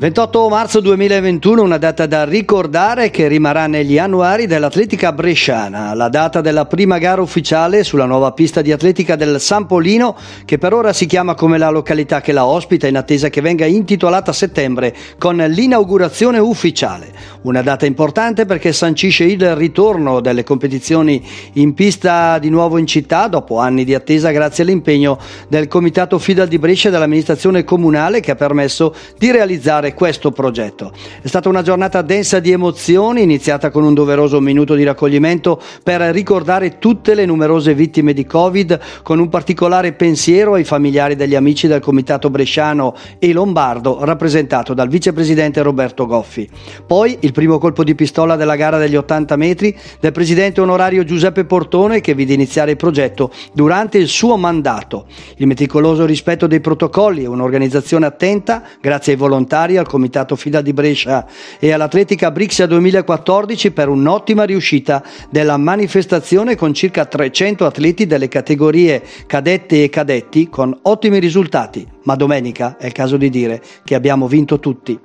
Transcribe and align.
28 0.00 0.48
marzo 0.48 0.80
2021, 0.80 1.60
una 1.60 1.76
data 1.76 2.06
da 2.06 2.24
ricordare 2.24 3.10
che 3.10 3.28
rimarrà 3.28 3.66
negli 3.66 3.98
annuari 3.98 4.46
dell'atletica 4.46 5.12
bresciana, 5.12 5.92
la 5.92 6.08
data 6.08 6.40
della 6.40 6.64
prima 6.64 6.96
gara 6.96 7.20
ufficiale 7.20 7.84
sulla 7.84 8.06
nuova 8.06 8.32
pista 8.32 8.62
di 8.62 8.72
atletica 8.72 9.14
del 9.14 9.38
San 9.38 9.66
Polino, 9.66 10.16
che 10.46 10.56
per 10.56 10.72
ora 10.72 10.94
si 10.94 11.04
chiama 11.04 11.34
come 11.34 11.58
la 11.58 11.68
località 11.68 12.22
che 12.22 12.32
la 12.32 12.46
ospita 12.46 12.86
in 12.86 12.96
attesa 12.96 13.28
che 13.28 13.42
venga 13.42 13.66
intitolata 13.66 14.30
a 14.30 14.32
settembre 14.32 14.96
con 15.18 15.36
l'inaugurazione 15.36 16.38
ufficiale. 16.38 17.12
Una 17.42 17.60
data 17.60 17.84
importante 17.84 18.46
perché 18.46 18.72
sancisce 18.72 19.24
il 19.24 19.54
ritorno 19.54 20.20
delle 20.20 20.44
competizioni 20.44 21.22
in 21.54 21.74
pista 21.74 22.38
di 22.38 22.48
nuovo 22.48 22.78
in 22.78 22.86
città 22.86 23.26
dopo 23.26 23.58
anni 23.58 23.84
di 23.84 23.94
attesa 23.94 24.30
grazie 24.30 24.64
all'impegno 24.64 25.18
del 25.48 25.68
Comitato 25.68 26.18
Fidal 26.18 26.48
di 26.48 26.58
Brescia 26.58 26.88
e 26.88 26.90
dell'amministrazione 26.90 27.64
comunale 27.64 28.20
che 28.20 28.30
ha 28.30 28.34
permesso 28.34 28.94
di 29.18 29.30
realizzare 29.30 29.88
realizzare 29.90 29.94
questo 29.94 30.30
progetto. 30.30 30.92
È 31.20 31.26
stata 31.26 31.48
una 31.48 31.62
giornata 31.62 32.02
densa 32.02 32.38
di 32.38 32.52
emozioni, 32.52 33.22
iniziata 33.22 33.70
con 33.70 33.84
un 33.84 33.94
doveroso 33.94 34.40
minuto 34.40 34.74
di 34.74 34.84
raccoglimento 34.84 35.60
per 35.82 36.00
ricordare 36.00 36.78
tutte 36.78 37.14
le 37.14 37.26
numerose 37.26 37.74
vittime 37.74 38.12
di 38.12 38.24
Covid, 38.24 38.80
con 39.02 39.18
un 39.18 39.28
particolare 39.28 39.92
pensiero 39.92 40.54
ai 40.54 40.64
familiari 40.64 41.16
degli 41.16 41.34
amici 41.34 41.66
del 41.66 41.80
Comitato 41.80 42.30
Bresciano 42.30 42.94
e 43.18 43.32
Lombardo, 43.32 43.98
rappresentato 44.02 44.74
dal 44.74 44.88
vicepresidente 44.88 45.62
Roberto 45.62 46.06
Goffi. 46.06 46.48
Poi 46.86 47.18
il 47.20 47.32
primo 47.32 47.58
colpo 47.58 47.84
di 47.84 47.94
pistola 47.94 48.36
della 48.36 48.56
gara 48.56 48.78
degli 48.78 48.96
80 48.96 49.36
metri 49.36 49.76
del 49.98 50.12
presidente 50.12 50.60
onorario 50.60 51.04
Giuseppe 51.04 51.44
Portone 51.44 52.00
che 52.00 52.14
vide 52.14 52.34
iniziare 52.34 52.72
il 52.72 52.76
progetto 52.76 53.30
durante 53.52 53.98
il 53.98 54.08
suo 54.08 54.36
mandato. 54.36 55.06
Il 55.36 55.46
meticoloso 55.46 56.04
rispetto 56.04 56.46
dei 56.46 56.60
protocolli 56.60 57.24
e 57.24 57.28
un'organizzazione 57.28 58.06
attenta, 58.06 58.62
grazie 58.80 59.12
ai 59.12 59.18
volontari, 59.18 59.76
al 59.80 59.88
Comitato 59.88 60.36
Fida 60.36 60.60
di 60.60 60.72
Brescia 60.72 61.26
e 61.58 61.72
all'Atletica 61.72 62.30
Brixia 62.30 62.66
2014 62.66 63.70
per 63.72 63.88
un'ottima 63.88 64.44
riuscita 64.44 65.02
della 65.28 65.56
manifestazione 65.56 66.54
con 66.54 66.72
circa 66.72 67.04
300 67.06 67.66
atleti 67.66 68.06
delle 68.06 68.28
categorie 68.28 69.02
cadette 69.26 69.82
e 69.82 69.88
cadetti 69.88 70.48
con 70.48 70.78
ottimi 70.82 71.18
risultati. 71.18 71.86
Ma 72.04 72.14
domenica 72.14 72.76
è 72.78 72.86
il 72.86 72.92
caso 72.92 73.16
di 73.16 73.28
dire 73.28 73.60
che 73.84 73.94
abbiamo 73.94 74.28
vinto 74.28 74.60
tutti. 74.60 74.98